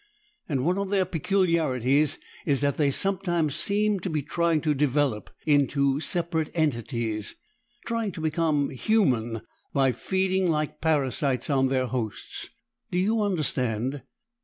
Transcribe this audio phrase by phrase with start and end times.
[0.49, 2.17] And one of their peculiarities
[2.47, 7.35] is that they sometimes seem to be trying to develop into separate entities,
[7.85, 9.41] trying to become human
[9.73, 12.49] by feeding like parasites on their hosts.
[12.89, 14.01] Do you understand?"